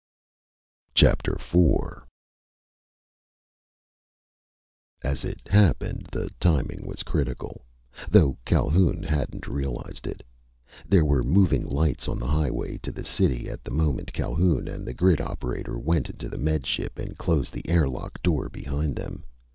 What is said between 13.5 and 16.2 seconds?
the moment Calhoun and the grid operator went